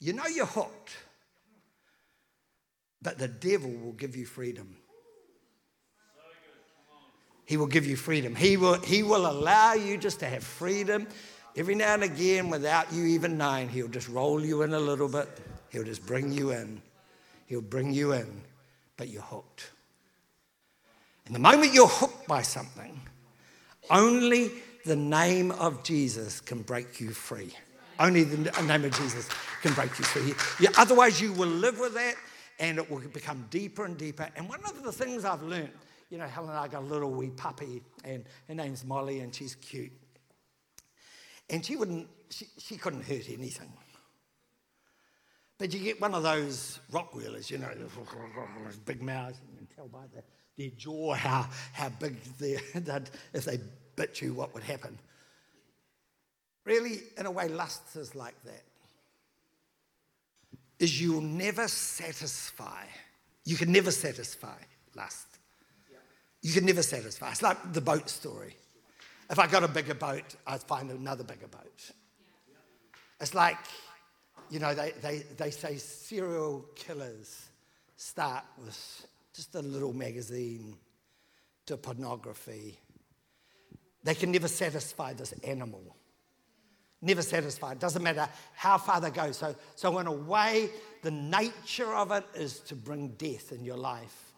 [0.00, 0.96] you know you're hooked,
[3.02, 4.76] but the devil will give you freedom.
[7.44, 8.36] He will give you freedom.
[8.36, 11.08] He will, he will allow you just to have freedom.
[11.56, 15.08] Every now and again, without you even knowing, He'll just roll you in a little
[15.08, 15.28] bit.
[15.70, 16.80] He'll just bring you in.
[17.46, 18.42] He'll bring you in,
[18.96, 19.70] but you're hooked.
[21.30, 23.00] And the moment you're hooked by something,
[23.88, 24.50] only
[24.84, 27.54] the name of Jesus can break you free.
[28.00, 29.28] Only the name of Jesus
[29.62, 30.34] can break you free.
[30.58, 32.16] Yeah, otherwise, you will live with that
[32.58, 34.28] and it will become deeper and deeper.
[34.34, 35.70] And one of the things I've learned
[36.10, 39.32] you know, Helen and I got a little wee puppy, and her name's Molly, and
[39.32, 39.92] she's cute.
[41.48, 43.72] And she wouldn't, she, she couldn't hurt anything.
[45.56, 47.70] But you get one of those Rottweilers, you know,
[48.84, 50.24] big mouths, and you can tell by the,
[50.60, 52.22] their jaw how, how big
[52.74, 53.58] that if they
[53.96, 54.98] bit you, what would happen.
[56.64, 58.62] Really, in a way, lust is like that.
[60.78, 62.84] Is you'll never satisfy,
[63.44, 64.56] you can never satisfy
[64.94, 65.26] lust.
[66.42, 67.30] You can never satisfy.
[67.30, 68.56] It's like the boat story.
[69.30, 71.90] If I got a bigger boat, I'd find another bigger boat.
[73.20, 73.58] It's like,
[74.48, 77.46] you know, they, they, they say serial killers
[77.96, 80.76] start with just a little magazine
[81.66, 82.78] to pornography.
[84.02, 85.96] They can never satisfy this animal.
[87.02, 87.78] Never satisfied.
[87.78, 89.32] Doesn't matter how far they go.
[89.32, 90.68] So, so in a way,
[91.02, 94.32] the nature of it is to bring death in your life,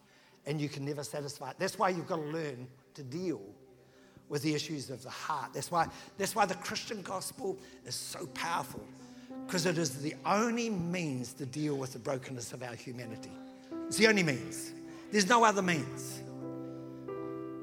[0.45, 1.55] and you can never satisfy it.
[1.59, 3.41] That's why you've got to learn to deal
[4.29, 5.51] with the issues of the heart.
[5.53, 8.85] That's why, that's why the Christian gospel is so powerful,
[9.45, 13.31] because it is the only means to deal with the brokenness of our humanity.
[13.87, 14.71] It's the only means.
[15.13, 16.23] There's no other means.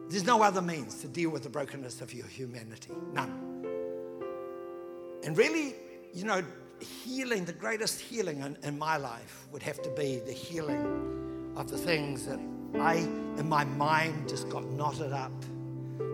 [0.08, 2.92] There's no other means to deal with the brokenness of your humanity.
[3.12, 3.66] None.
[5.24, 5.74] And really,
[6.14, 6.44] you know,
[6.78, 11.68] healing, the greatest healing in, in my life would have to be the healing of
[11.68, 12.38] the things that
[12.78, 12.98] I,
[13.36, 15.32] in my mind, just got knotted up,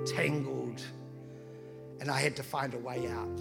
[0.07, 0.83] tangled,
[2.01, 3.41] and I had to find a way out.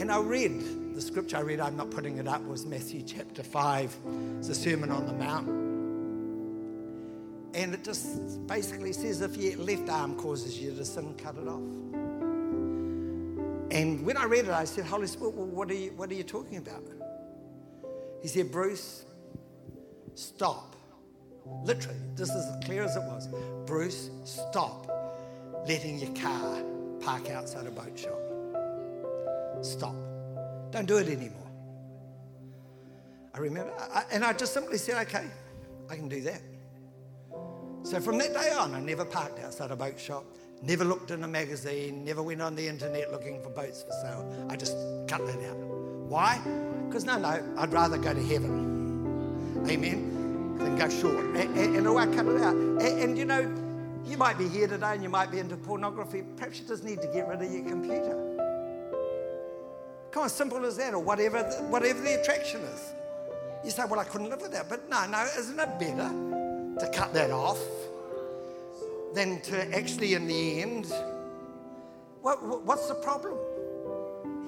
[0.00, 3.42] And I read, the scripture I read, I'm not putting it up, was Matthew chapter
[3.42, 3.96] 5.
[4.38, 5.67] It's the Sermon on the Mount.
[7.58, 11.48] And it just basically says if your left arm causes you to sin, cut it
[11.48, 11.60] off.
[13.72, 16.14] And when I read it, I said, Holy Spirit, well, what, are you, what are
[16.14, 16.84] you talking about?
[18.22, 19.06] He said, Bruce,
[20.14, 20.76] stop.
[21.64, 23.28] Literally, this is as clear as it was.
[23.66, 24.86] Bruce, stop
[25.66, 26.62] letting your car
[27.00, 28.20] park outside a boat shop.
[29.62, 29.96] Stop.
[30.70, 31.50] Don't do it anymore.
[33.34, 35.26] I remember, I, and I just simply said, okay,
[35.90, 36.40] I can do that.
[37.88, 40.26] So from that day on, I never parked outside a boat shop,
[40.60, 44.46] never looked in a magazine, never went on the internet looking for boats for sale.
[44.50, 45.56] I just cut that out.
[45.56, 46.38] Why?
[46.86, 49.64] Because no, no, I'd rather go to heaven.
[49.66, 50.58] Amen.
[50.58, 51.24] Than go short.
[51.34, 52.54] And, and, and I cut it out.
[52.54, 53.50] And, and you know,
[54.04, 56.24] you might be here today and you might be into pornography.
[56.36, 58.36] Perhaps you just need to get rid of your computer.
[60.10, 62.92] Come on, simple as that, or whatever the, whatever the attraction is.
[63.64, 64.68] You say, well, I couldn't live with that.
[64.68, 66.27] But no, no, isn't it better
[66.80, 67.58] to cut that off
[69.14, 70.86] than to actually, in the end,
[72.22, 73.36] what, what's the problem?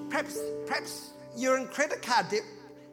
[0.09, 2.43] Perhaps, perhaps you're in credit card debt.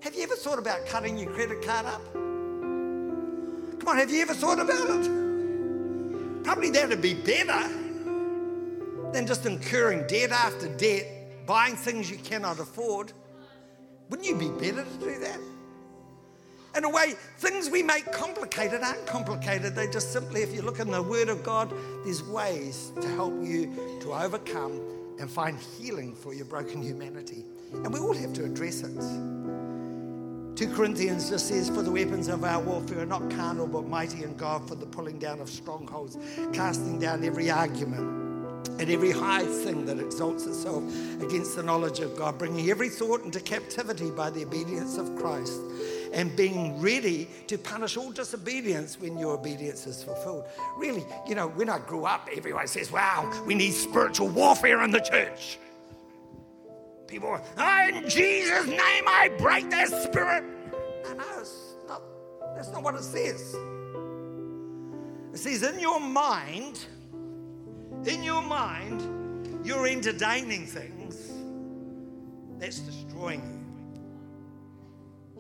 [0.00, 2.02] Have you ever thought about cutting your credit card up?
[2.12, 6.44] Come on, have you ever thought about it?
[6.44, 7.68] Probably that'd be better
[9.12, 11.06] than just incurring debt after debt,
[11.46, 13.12] buying things you cannot afford.
[14.10, 15.38] Wouldn't you be better to do that?
[16.78, 19.74] In a way, things we make complicated aren't complicated.
[19.74, 23.34] They just simply, if you look in the Word of God, there's ways to help
[23.42, 24.80] you to overcome
[25.18, 27.44] and find healing for your broken humanity.
[27.72, 28.94] And we all have to address it.
[30.54, 34.22] 2 Corinthians just says, For the weapons of our warfare are not carnal, but mighty
[34.22, 36.16] in God for the pulling down of strongholds,
[36.52, 40.84] casting down every argument and every high thing that exalts itself
[41.20, 45.60] against the knowledge of God, bringing every thought into captivity by the obedience of Christ
[46.12, 50.44] and being ready to punish all disobedience when your obedience is fulfilled.
[50.76, 54.90] Really, you know, when I grew up, everyone says, wow, we need spiritual warfare in
[54.90, 55.58] the church.
[57.06, 60.44] People are, oh, in Jesus' name, I break that spirit.
[61.04, 62.02] No, no, it's not,
[62.54, 63.54] that's not what it says.
[65.32, 66.84] It says, in your mind,
[68.04, 71.32] in your mind, you're entertaining things
[72.58, 73.58] that's destroying you.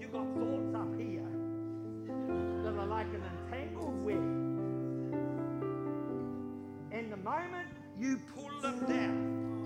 [0.00, 1.26] You've got thoughts up here
[2.62, 4.16] that are like an entangled web.
[6.92, 9.64] And the moment you pull them down,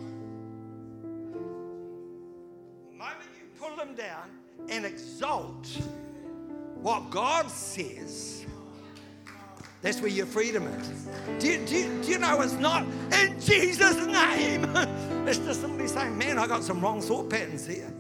[2.90, 4.30] the moment you pull them down
[4.68, 5.66] and exalt
[6.76, 8.46] what God says,
[9.82, 10.88] that's where your freedom is.
[11.40, 12.84] Do you, do, you, do you know it's not
[13.20, 14.64] in Jesus' name?
[15.26, 17.92] it's just somebody saying, man, I got some wrong thought patterns here.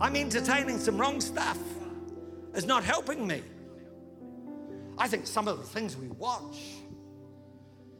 [0.00, 1.58] I'm entertaining some wrong stuff.
[2.54, 3.42] It's not helping me.
[4.96, 6.58] I think some of the things we watch,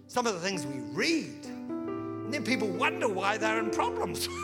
[0.06, 4.26] some of the things we read, and then people wonder why they're in problems.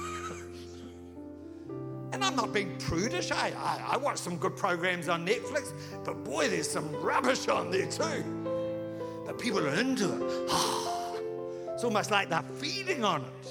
[2.12, 3.30] and I'm not being prudish.
[3.30, 5.72] I, I, I, watch some good programs on Netflix,
[6.04, 8.24] but boy, there's some rubbish on there too.
[9.24, 10.22] But people are into it.
[11.74, 13.48] it's almost like they're feeding on it.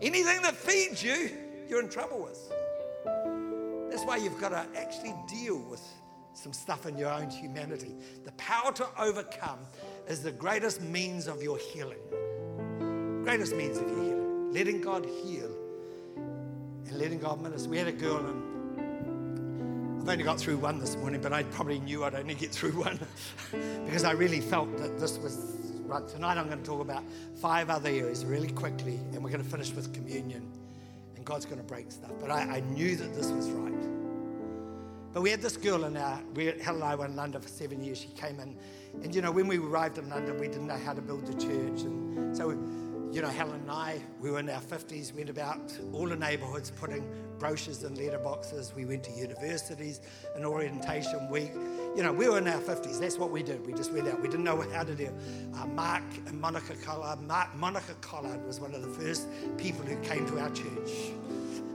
[0.00, 1.30] Anything that feeds you,
[1.68, 2.52] you're in trouble with.
[4.02, 5.80] That's why you've got to actually deal with
[6.34, 7.94] some stuff in your own humanity.
[8.24, 9.60] The power to overcome
[10.08, 12.00] is the greatest means of your healing.
[13.22, 14.52] Greatest means of your healing.
[14.52, 15.56] Letting God heal
[16.16, 17.68] and letting God minister.
[17.68, 21.78] We had a girl, and I've only got through one this morning, but I probably
[21.78, 22.98] knew I'd only get through one
[23.84, 25.38] because I really felt that this was
[25.82, 26.08] right.
[26.08, 27.04] Tonight I'm going to talk about
[27.40, 30.50] five other areas really quickly, and we're going to finish with communion
[31.22, 32.10] and God's going to break stuff.
[32.20, 33.72] But I, I, knew that this was right.
[35.12, 37.46] But we had this girl in our, we, Helen and I were in London for
[37.46, 38.00] seven years.
[38.00, 38.56] She came in,
[39.04, 41.34] and you know, when we arrived in London, we didn't know how to build a
[41.34, 41.82] church.
[41.82, 42.50] And so,
[43.12, 45.60] you know, Helen and I, we were in our 50s, went about
[45.92, 47.08] all the neighbourhoods putting
[47.38, 48.74] brochures in letterboxes.
[48.74, 50.00] We went to universities,
[50.34, 51.52] an orientation week.
[51.94, 52.98] You know, we were in our 50s.
[52.98, 53.66] That's what we did.
[53.66, 54.20] We just went out.
[54.22, 55.10] We didn't know how to do.
[55.54, 57.20] Uh, Mark and Monica Collard.
[57.20, 59.28] Mark, Monica Collard was one of the first
[59.58, 61.12] people who came to our church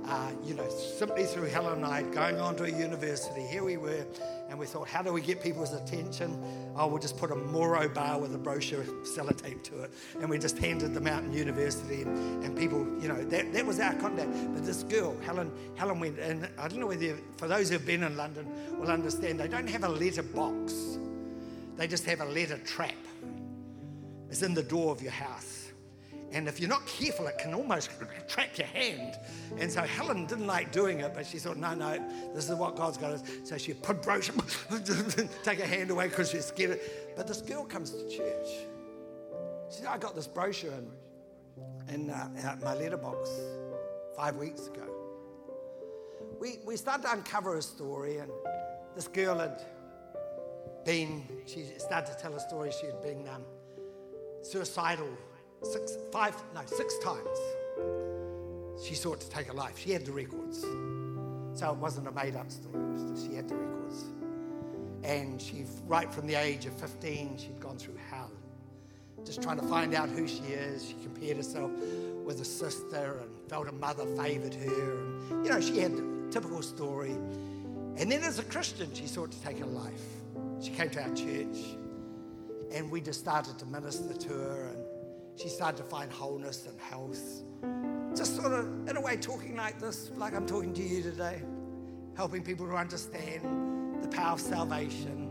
[0.08, 3.42] uh, you know, simply through Helen and I going on to a university.
[3.42, 4.06] Here we were,
[4.50, 6.42] and we thought, how do we get people's attention?
[6.76, 9.92] Oh, we'll just put a Moro bar with a brochure sellotape to it.
[10.22, 13.66] And we just handed them out in university, and, and people, you know, that, that
[13.66, 14.32] was our contact.
[14.54, 18.04] But this girl, Helen, Helen went, and I don't know whether, for those who've been
[18.04, 18.48] in London,
[18.80, 20.98] will understand, they don't have a letter box,
[21.76, 22.96] they just have a letter trap.
[24.30, 25.57] It's in the door of your house.
[26.34, 27.90] And if you're not careful, it can almost
[28.28, 29.18] trap your hand.
[29.58, 32.04] And so Helen didn't like doing it, but she thought, no, no,
[32.34, 33.24] this is what God's got us.
[33.44, 34.36] So she put brochure,
[35.44, 36.80] take her hand away because she's scared.
[37.16, 38.48] But this girl comes to church.
[39.70, 43.30] She said, I got this brochure in, in uh, my letterbox
[44.16, 44.84] five weeks ago.
[46.40, 48.32] We, we started to uncover a story, and
[48.96, 49.62] this girl had
[50.86, 53.44] been, she started to tell a story, she had been um,
[54.42, 55.10] suicidal
[55.64, 57.38] six, five, no, six times
[58.84, 59.78] she sought to take her life.
[59.78, 60.62] She had the records.
[61.54, 62.84] So it wasn't a made up story,
[63.28, 64.06] she had the records.
[65.04, 68.32] And she, right from the age of 15, she'd gone through hell.
[69.26, 70.88] Just trying to find out who she is.
[70.88, 71.72] She compared herself
[72.24, 74.98] with a sister and felt her mother favored her.
[74.98, 77.12] And, you know, she had the typical story.
[77.12, 80.04] And then as a Christian, she sought to take her life.
[80.62, 81.58] She came to our church
[82.72, 84.70] and we just started to minister to her.
[84.74, 84.87] And
[85.38, 87.44] she started to find wholeness and health.
[88.16, 91.44] Just sort of, in a way, talking like this, like I'm talking to you today,
[92.16, 95.30] helping people to understand the power of salvation,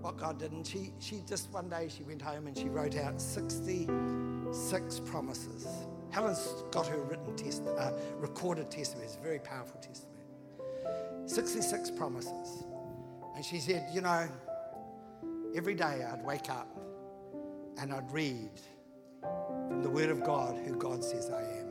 [0.00, 0.52] what God did.
[0.52, 5.66] And she, she just one day she went home and she wrote out 66 promises.
[6.08, 9.06] Helen's got her written test, uh, recorded testimony.
[9.06, 10.16] It's a very powerful testimony.
[11.26, 12.64] 66 promises.
[13.36, 14.26] And she said, you know,
[15.54, 16.68] every day I'd wake up
[17.78, 18.50] and I'd read
[19.68, 21.66] from the Word of God who God says I am.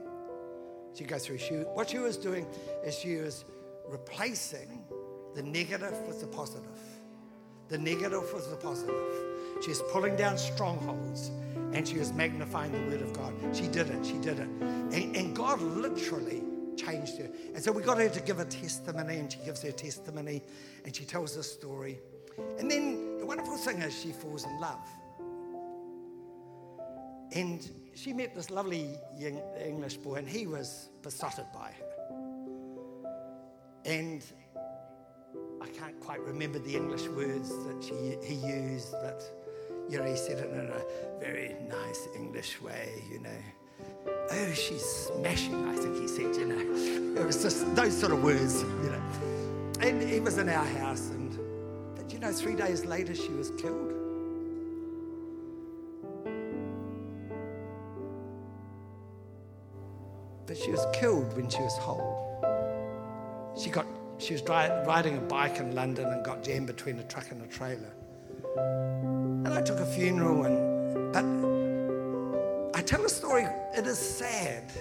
[0.93, 1.37] She goes through.
[1.37, 2.45] She, what she was doing
[2.83, 3.45] is she was
[3.87, 4.83] replacing
[5.35, 6.69] the negative with the positive.
[7.67, 8.95] The negative with the positive.
[9.61, 11.31] She was pulling down strongholds
[11.73, 13.33] and she was magnifying the Word of God.
[13.53, 14.05] She did it.
[14.05, 14.47] She did it.
[14.49, 16.41] And, and God literally
[16.75, 17.29] changed her.
[17.53, 20.41] And so we got her to give a testimony, and she gives her testimony
[20.85, 21.99] and she tells this story.
[22.57, 24.79] And then the wonderful thing is she falls in love.
[27.33, 31.89] And she met this lovely young English boy, and he was besotted by her.
[33.85, 34.23] And
[35.61, 39.21] I can't quite remember the English words that she, he used, but
[39.89, 43.29] you know, he said it in a very nice English way, you know.
[44.31, 47.19] Oh, she's smashing, I think he said, you know.
[47.21, 49.01] It was just those sort of words, you know.
[49.81, 51.37] And he was in our house, and
[51.95, 53.98] but you know, three days later she was killed.
[60.49, 62.25] But she was killed when she was whole.
[63.55, 63.85] She got
[64.17, 67.47] she was riding a bike in London and got jammed between a truck and a
[67.47, 67.93] trailer.
[69.45, 73.45] And I took a funeral and but I tell a story,
[73.77, 74.71] it is sad,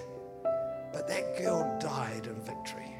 [0.90, 2.97] but that girl died in victory.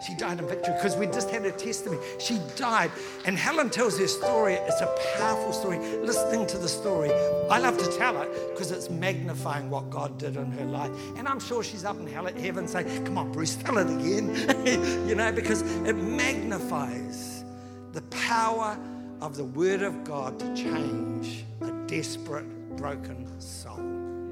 [0.00, 2.00] She died in victory because we just had a testimony.
[2.18, 2.90] She died.
[3.24, 4.54] And Helen tells her story.
[4.54, 5.78] It's a powerful story.
[5.78, 7.10] Listening to the story,
[7.50, 10.92] I love to tell it because it's magnifying what God did in her life.
[11.16, 15.06] And I'm sure she's up in heaven saying, Come on, Bruce, tell it again.
[15.08, 17.44] you know, because it magnifies
[17.92, 18.78] the power
[19.20, 22.46] of the Word of God to change a desperate,
[22.76, 23.80] broken soul.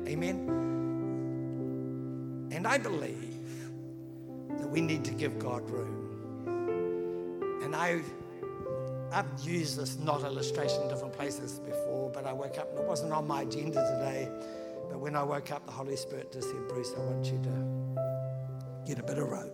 [0.06, 0.48] Amen.
[2.52, 3.25] And I believe
[4.58, 7.60] that we need to give God room.
[7.62, 8.00] And I,
[9.12, 12.84] I've used this not illustration in different places before, but I woke up and it
[12.84, 14.28] wasn't on my agenda today.
[14.88, 18.84] But when I woke up, the Holy Spirit just said, Bruce, I want you to
[18.86, 19.52] get a bit of rope.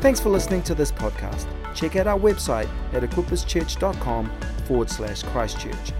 [0.00, 1.46] Thanks for listening to this podcast.
[1.74, 4.30] Check out our website at equipperschurch.com
[4.66, 5.92] forward slash Christchurch